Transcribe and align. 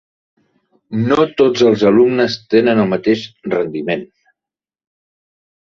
No 1.11 1.25
tots 1.41 1.65
els 1.69 1.85
alumnes 1.91 2.39
tenen 2.55 2.83
el 2.85 2.91
mateix 2.95 3.29
rendiment. 3.57 4.07